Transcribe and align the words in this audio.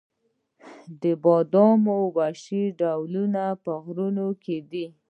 د 1.01 1.03
بادامو 1.23 1.97
وحشي 2.17 2.63
ډولونه 2.79 3.43
په 3.63 3.71
غرونو 3.83 4.27
کې 4.43 4.57
دي؟ 4.71 4.85